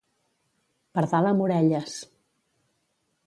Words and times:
Pardal 0.99 1.29
amb 1.31 1.45
orelles. 1.47 1.99